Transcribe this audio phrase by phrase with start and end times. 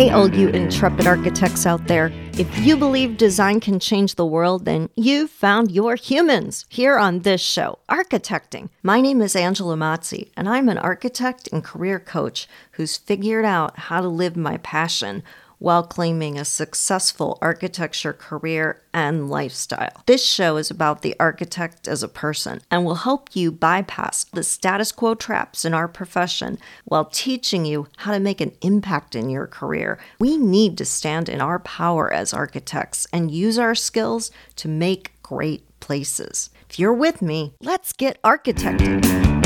[0.00, 4.64] Hey, all you intrepid architects out there, if you believe design can change the world,
[4.64, 8.70] then you've found your humans here on this show, Architecting.
[8.82, 13.78] My name is Angela Mazzi, and I'm an architect and career coach who's figured out
[13.78, 15.22] how to live my passion
[15.60, 20.02] while claiming a successful architecture career and lifestyle.
[20.06, 24.42] This show is about the architect as a person and will help you bypass the
[24.42, 29.30] status quo traps in our profession while teaching you how to make an impact in
[29.30, 29.98] your career.
[30.18, 35.12] We need to stand in our power as architects and use our skills to make
[35.22, 36.50] great places.
[36.68, 39.39] If you're with me, let's get architecting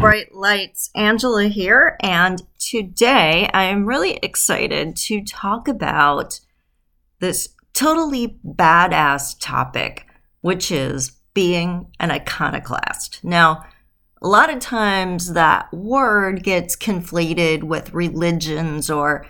[0.00, 0.90] bright lights.
[0.94, 6.40] Angela here, and today I am really excited to talk about
[7.20, 10.06] this totally badass topic,
[10.40, 13.20] which is being an iconoclast.
[13.22, 13.64] Now,
[14.22, 19.26] a lot of times that word gets conflated with religions or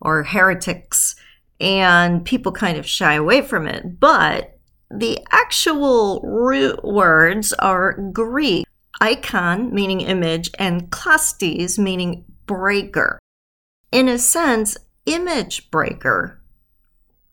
[0.00, 1.16] or heretics
[1.60, 4.58] and people kind of shy away from it, but
[4.90, 8.64] the actual root words are Greek
[9.00, 13.18] icon, meaning image, and klastes, meaning breaker.
[13.92, 16.40] In a sense, image breaker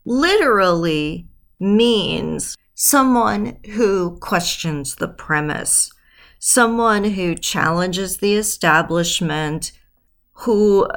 [0.06, 1.28] literally
[1.60, 5.92] means someone who questions the premise,
[6.40, 9.72] someone who challenges the establishment,
[10.34, 10.88] who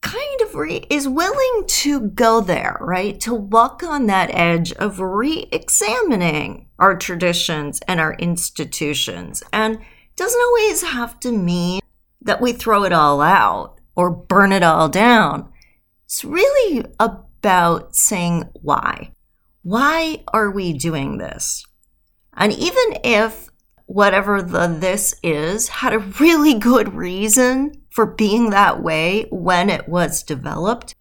[0.00, 3.18] kind of re- is willing to go there, right?
[3.20, 9.42] To walk on that edge of re examining our traditions and our institutions.
[9.52, 9.78] And
[10.18, 11.80] doesn't always have to mean
[12.20, 15.50] that we throw it all out or burn it all down.
[16.04, 19.12] It's really about saying why.
[19.62, 21.64] Why are we doing this?
[22.34, 23.48] And even if
[23.86, 29.88] whatever the this is had a really good reason for being that way when it
[29.88, 30.94] was developed,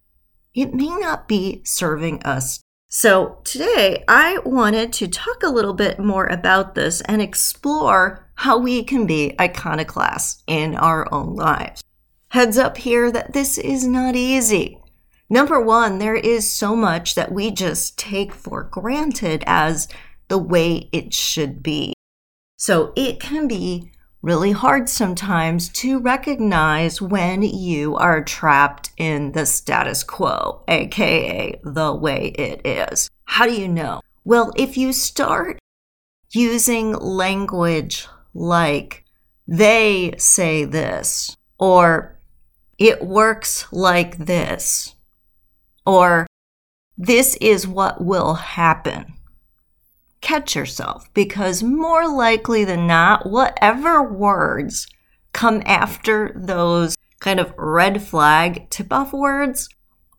[0.54, 2.64] it may not be serving us
[3.00, 8.58] so, today I wanted to talk a little bit more about this and explore how
[8.58, 11.84] we can be iconoclasts in our own lives.
[12.30, 14.82] Heads up here that this is not easy.
[15.30, 19.88] Number one, there is so much that we just take for granted as
[20.28, 21.94] the way it should be.
[22.58, 23.92] So, it can be
[24.28, 31.96] really hard sometimes to recognize when you are trapped in the status quo, aka the
[31.96, 33.10] way it is.
[33.24, 34.02] How do you know?
[34.26, 35.60] Well, if you start
[36.34, 39.06] using language like
[39.48, 42.20] they say this, or
[42.78, 44.94] it works like this,
[45.86, 46.28] or
[46.98, 49.14] this is what will happen
[50.22, 54.88] catch yourself because more likely than not, whatever words
[55.34, 59.70] come after those kind of red flag tip off words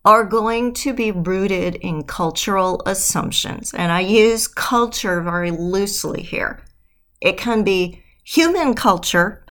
[0.05, 3.73] are going to be rooted in cultural assumptions.
[3.73, 6.63] And I use culture very loosely here.
[7.21, 9.45] It can be human culture,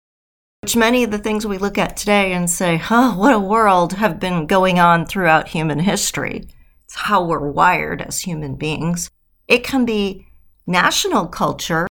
[0.62, 3.94] which many of the things we look at today and say, oh, what a world
[3.94, 6.48] have been going on throughout human history.
[6.86, 9.10] It's how we're wired as human beings.
[9.46, 10.27] It can be
[10.68, 11.88] national culture,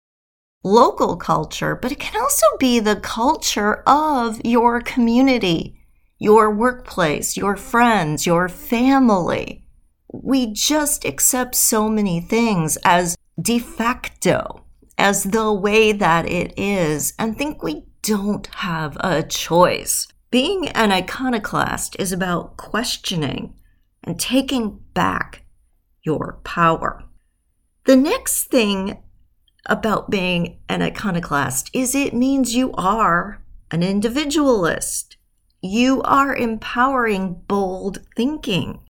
[0.63, 5.81] local culture, but it can also be the culture of your community,
[6.19, 9.65] your workplace, your friends, your family.
[10.13, 14.63] We just accept so many things as de facto,
[14.97, 20.07] as the way that it is, and think we don't have a choice.
[20.29, 23.55] Being an iconoclast is about questioning
[24.03, 25.45] and taking back
[26.03, 27.06] your power.
[27.87, 29.01] The next thing
[29.65, 35.15] about being an iconoclast is it means you are an individualist.
[35.61, 38.81] You are empowering bold thinking.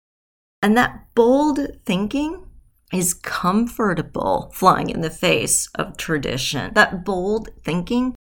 [0.63, 2.47] And that bold thinking
[2.91, 6.73] is comfortable flying in the face of tradition.
[6.73, 8.15] That bold thinking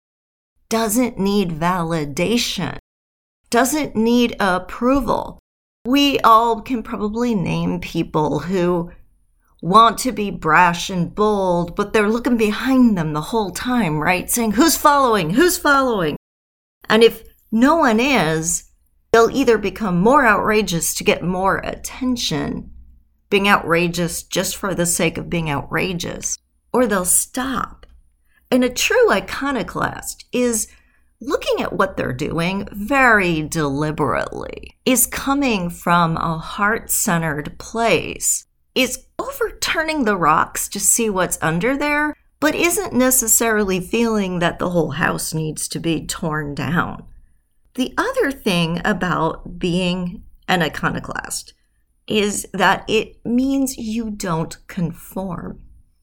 [0.69, 2.79] doesn't need validation,
[3.51, 5.37] doesn't need approval.
[5.85, 8.91] We all can probably name people who
[9.63, 14.29] want to be brash and bold, but they're looking behind them the whole time, right?
[14.29, 15.29] Saying, who's following?
[15.29, 16.17] Who's following?
[16.89, 18.65] And if no one is,
[19.13, 22.71] they'll either become more outrageous to get more attention,
[23.29, 26.37] being outrageous just for the sake of being outrageous,
[26.73, 27.85] or they'll stop.
[28.51, 30.67] And a true iconoclast is
[31.21, 38.45] looking at what they're doing very deliberately, is coming from a heart centered place
[38.75, 44.71] is overturning the rocks to see what's under there, but isn't necessarily feeling that the
[44.71, 47.03] whole house needs to be torn down.
[47.75, 51.53] The other thing about being an iconoclast
[52.07, 55.61] is that it means you don't conform.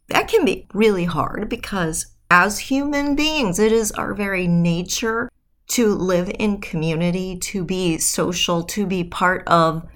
[0.08, 5.30] That can be really hard because as human beings, it is our very nature
[5.68, 9.86] to live in community, to be social, to be part of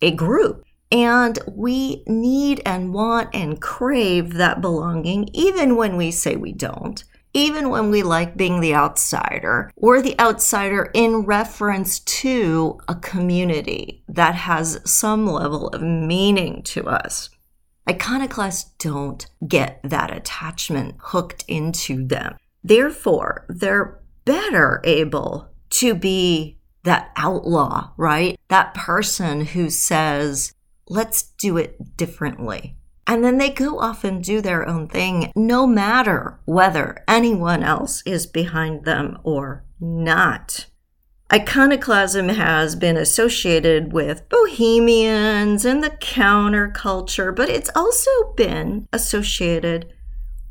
[0.00, 0.64] a group.
[0.94, 7.02] And we need and want and crave that belonging, even when we say we don't,
[7.32, 14.04] even when we like being the outsider or the outsider in reference to a community
[14.06, 17.28] that has some level of meaning to us.
[17.90, 22.36] Iconoclasts don't get that attachment hooked into them.
[22.62, 28.38] Therefore, they're better able to be that outlaw, right?
[28.46, 30.54] That person who says,
[30.88, 32.76] let's do it differently.
[33.06, 38.02] And then they go off and do their own thing, no matter whether anyone else
[38.06, 40.66] is behind them or not.
[41.32, 49.92] Iconoclasm has been associated with bohemians and the counterculture, but it's also been associated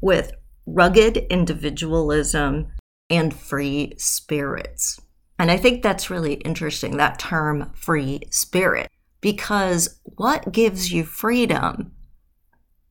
[0.02, 0.34] with
[0.66, 2.68] rugged individualism
[3.10, 5.00] and free spirits.
[5.40, 8.90] And I think that's really interesting, that term free spirit,
[9.24, 11.94] because what gives you freedom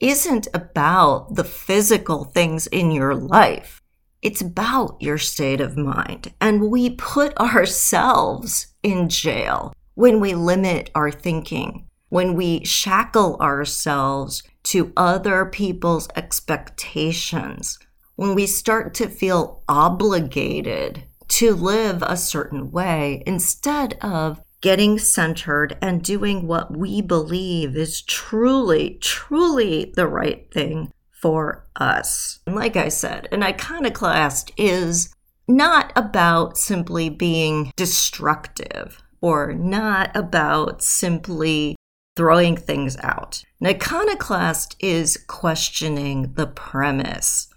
[0.01, 3.83] isn't about the physical things in your life.
[4.23, 6.33] It's about your state of mind.
[6.41, 14.43] And we put ourselves in jail when we limit our thinking, when we shackle ourselves
[14.65, 17.79] to other people's expectations,
[18.17, 25.77] when we start to feel obligated to live a certain way instead of getting centered
[25.83, 32.41] and doing what we believe is truly, truly the right thing for us.
[32.47, 35.15] And like I said, an iconoclast is
[35.47, 41.77] not about simply being destructive or not about simply
[42.17, 43.43] throwing things out.
[43.61, 47.49] An iconoclast is questioning the premise.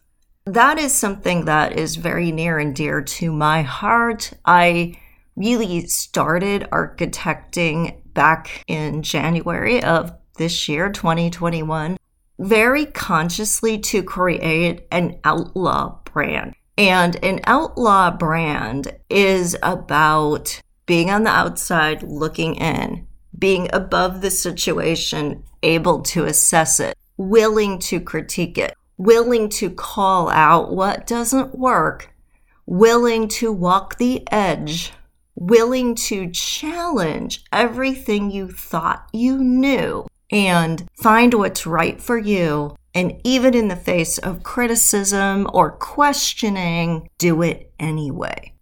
[0.46, 4.34] That is something that is very near and dear to my heart.
[4.46, 5.00] I
[5.36, 11.98] really started architecting back in January of this year, 2021
[12.40, 16.54] very consciously to create an outlaw brand.
[16.78, 23.08] And an outlaw brand is about being on the outside, looking in,
[23.38, 30.30] being above the situation, able to assess it, willing to critique it, willing to call
[30.30, 32.14] out what doesn't work,
[32.66, 34.92] willing to walk the edge,
[35.36, 42.76] willing to challenge everything you thought you knew and find what's right for you.
[42.94, 48.54] And even in the face of criticism or questioning, do it anyway.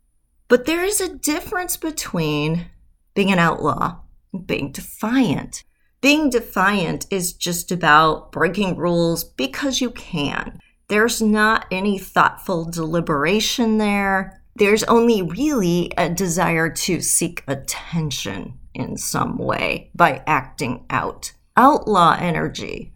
[0.48, 2.66] But there is a difference between
[3.14, 4.00] being an outlaw
[4.34, 5.64] and being defiant.
[6.02, 10.60] Being defiant is just about breaking rules because you can.
[10.90, 14.43] There's not any thoughtful deliberation there.
[14.56, 22.18] There's only really a desire to seek attention in some way by acting out outlaw
[22.20, 22.94] energy,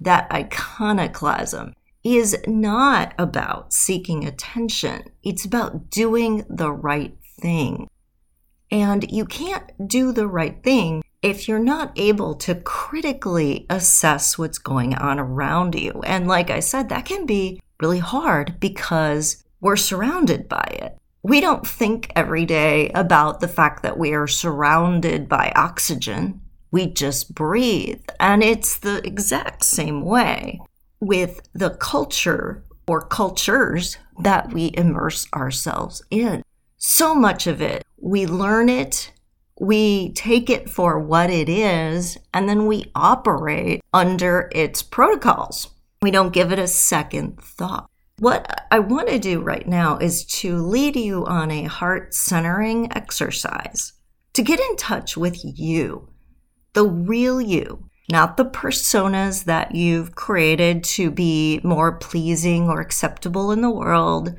[0.00, 5.02] that iconoclasm, is not about seeking attention.
[5.22, 7.88] It's about doing the right thing.
[8.70, 14.58] And you can't do the right thing if you're not able to critically assess what's
[14.58, 16.00] going on around you.
[16.06, 20.96] And like I said, that can be really hard because we're surrounded by it.
[21.22, 26.40] We don't think every day about the fact that we are surrounded by oxygen
[26.70, 28.02] we just breathe.
[28.18, 30.60] And it's the exact same way
[31.00, 36.42] with the culture or cultures that we immerse ourselves in.
[36.76, 39.12] So much of it, we learn it,
[39.58, 45.68] we take it for what it is, and then we operate under its protocols.
[46.02, 47.89] We don't give it a second thought.
[48.20, 52.92] What I want to do right now is to lead you on a heart centering
[52.94, 53.94] exercise
[54.34, 56.10] to get in touch with you
[56.74, 63.52] the real you, not the personas that you've created to be more pleasing or acceptable
[63.52, 64.38] in the world,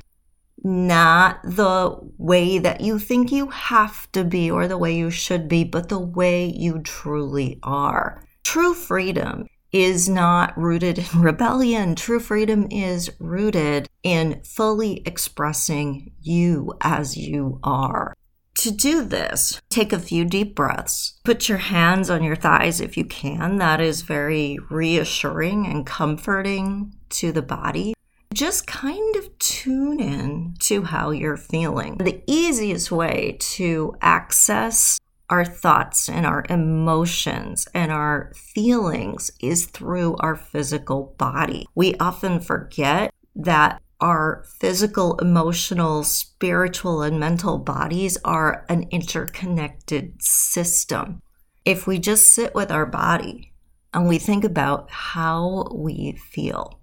[0.62, 5.48] not the way that you think you have to be or the way you should
[5.48, 8.24] be, but the way you truly are.
[8.44, 11.94] True freedom is not rooted in rebellion.
[11.94, 18.14] True freedom is rooted in fully expressing you as you are.
[18.56, 21.18] To do this, take a few deep breaths.
[21.24, 23.56] Put your hands on your thighs if you can.
[23.56, 27.94] That is very reassuring and comforting to the body.
[28.32, 31.98] Just kind of tune in to how you're feeling.
[31.98, 34.98] The easiest way to access
[35.32, 41.66] our thoughts and our emotions and our feelings is through our physical body.
[41.74, 51.22] We often forget that our physical, emotional, spiritual, and mental bodies are an interconnected system.
[51.64, 53.54] If we just sit with our body
[53.94, 56.78] and we think about how we feel,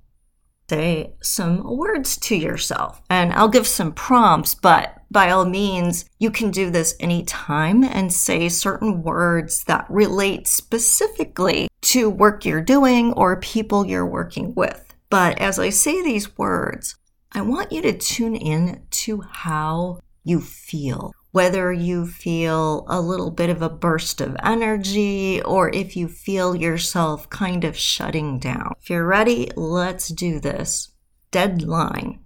[0.71, 2.99] say some words to yourself.
[3.11, 8.13] And I'll give some prompts, but by all means, you can do this anytime and
[8.13, 14.93] say certain words that relate specifically to work you're doing or people you're working with.
[15.09, 16.95] But as I say these words,
[17.31, 23.29] I want you to tune in to how you feel whether you feel a little
[23.29, 28.73] bit of a burst of energy or if you feel yourself kind of shutting down.
[28.81, 30.89] If you're ready, let's do this.
[31.31, 32.21] Deadline,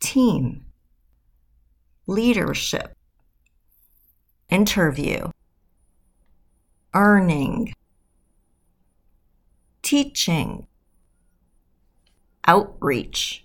[0.00, 0.66] team,
[2.10, 2.92] leadership,
[4.50, 5.30] interview,
[6.94, 7.72] earning,
[9.82, 10.66] teaching,
[12.46, 13.44] outreach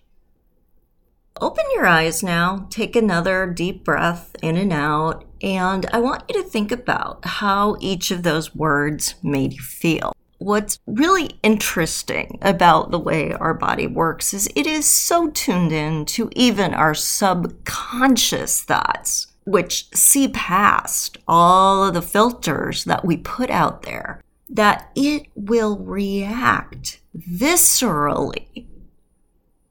[1.42, 6.42] Open your eyes now, take another deep breath in and out, and I want you
[6.42, 10.14] to think about how each of those words made you feel.
[10.38, 16.06] What's really interesting about the way our body works is it is so tuned in
[16.08, 23.50] to even our subconscious thoughts, which see past all of the filters that we put
[23.50, 28.66] out there, that it will react viscerally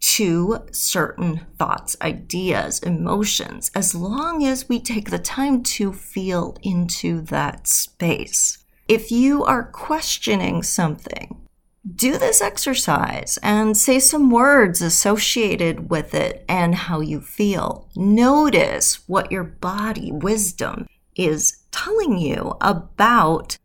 [0.01, 7.21] to certain thoughts, ideas, emotions, as long as we take the time to feel into
[7.23, 8.64] that space.
[8.87, 11.41] If you are questioning something,
[11.95, 17.89] do this exercise and say some words associated with it and how you feel.
[17.97, 20.87] Notice what your body wisdom
[21.17, 23.57] is telling you about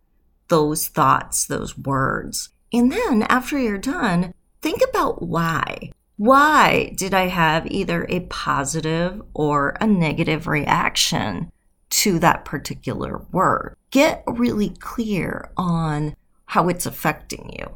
[0.48, 2.50] those thoughts, those words.
[2.72, 5.92] And then after you're done, think about why.
[6.16, 11.52] Why did I have either a positive or a negative reaction
[11.90, 13.76] to that particular word?
[13.91, 16.15] Get really clear on
[16.46, 17.75] how it's affecting you.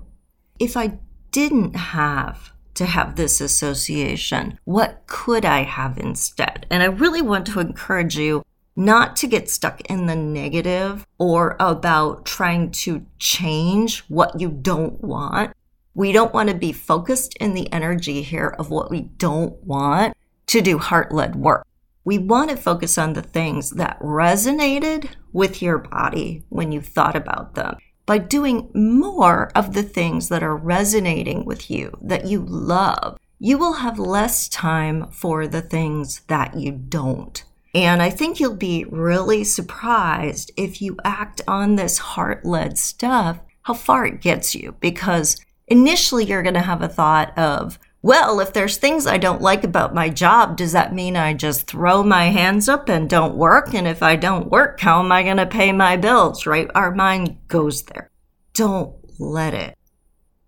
[0.60, 1.00] If I
[1.32, 6.66] didn't have to have this association, what could I have instead?
[6.70, 8.44] And I really want to encourage you
[8.76, 15.04] not to get stuck in the negative or about trying to change what you don't
[15.04, 15.54] want
[15.96, 20.16] we don't want to be focused in the energy here of what we don't want
[20.48, 21.66] to do heart led work.
[22.06, 27.16] We want to focus on the things that resonated with your body when you thought
[27.16, 27.78] about them.
[28.06, 33.58] By doing more of the things that are resonating with you, that you love, you
[33.58, 37.44] will have less time for the things that you don't.
[37.74, 43.40] And I think you'll be really surprised if you act on this heart led stuff,
[43.64, 48.42] how far it gets you, because initially you're going to have a thought of, well,
[48.42, 52.04] if there's things I don't like about my job, does that mean I just throw
[52.04, 53.74] my hands up and don't work?
[53.74, 56.70] And if I don't work, how am I going to pay my bills, right?
[56.76, 58.12] Our mind goes there.
[58.54, 59.78] Don't let it.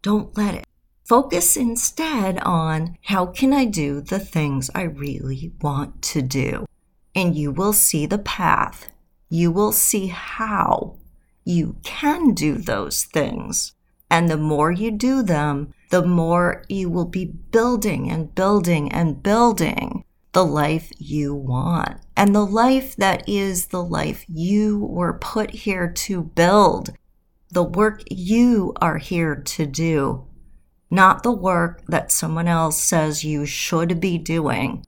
[0.01, 0.65] Don't let it.
[1.05, 6.65] Focus instead on how can I do the things I really want to do?
[7.15, 8.89] And you will see the path.
[9.29, 10.97] You will see how
[11.45, 13.74] you can do those things.
[14.09, 19.21] And the more you do them, the more you will be building and building and
[19.21, 22.01] building the life you want.
[22.17, 26.91] And the life that is the life you were put here to build,
[27.49, 30.27] the work you are here to do,
[30.91, 34.85] not the work that someone else says you should be doing,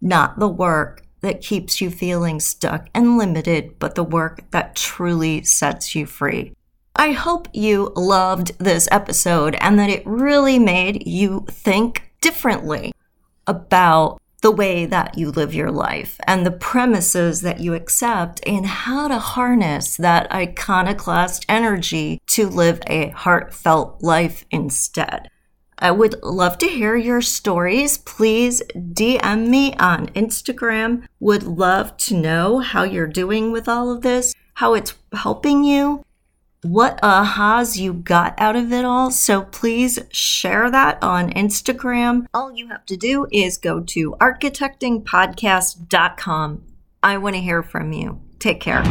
[0.00, 5.42] not the work that keeps you feeling stuck and limited, but the work that truly
[5.44, 6.52] sets you free.
[6.96, 12.92] I hope you loved this episode and that it really made you think differently
[13.48, 18.64] about the way that you live your life and the premises that you accept and
[18.64, 25.28] how to harness that iconoclast energy to live a heartfelt life instead.
[25.76, 27.98] I would love to hear your stories.
[27.98, 31.06] Please DM me on Instagram.
[31.18, 36.04] Would love to know how you're doing with all of this, how it's helping you
[36.64, 39.10] what ahas you got out of it all.
[39.10, 42.26] So please share that on Instagram.
[42.32, 46.62] All you have to do is go to architectingpodcast.com.
[47.02, 48.22] I want to hear from you.
[48.38, 48.82] Take care.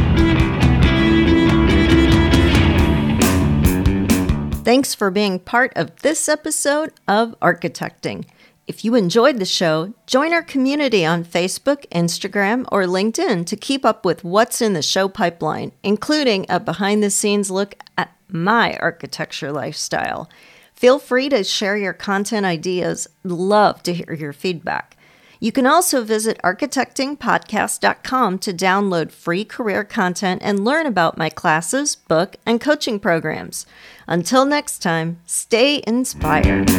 [4.64, 8.24] Thanks for being part of this episode of Architecting.
[8.66, 13.84] If you enjoyed the show, join our community on Facebook, Instagram, or LinkedIn to keep
[13.84, 18.74] up with what's in the show pipeline, including a behind the scenes look at my
[18.76, 20.30] architecture lifestyle.
[20.72, 23.06] Feel free to share your content ideas.
[23.22, 24.96] Love to hear your feedback.
[25.40, 31.96] You can also visit architectingpodcast.com to download free career content and learn about my classes,
[31.96, 33.66] book, and coaching programs.
[34.06, 36.70] Until next time, stay inspired.